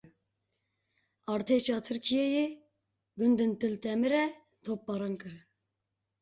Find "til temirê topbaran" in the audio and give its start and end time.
3.59-5.15